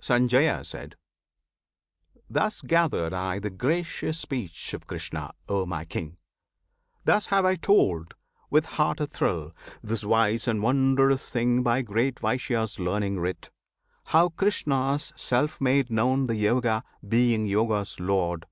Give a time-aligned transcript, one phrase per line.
[0.00, 0.92] Sanjaya.
[2.30, 6.16] Thus gathered I the gracious speech of Krishna, O my King!
[7.04, 8.14] Thus have I told,
[8.48, 13.50] with heart a thrill, this wise and wondrous thing By great Vyasa's learning writ,
[14.04, 18.46] how Krishna's self made known The Yoga, being Yoga's Lord.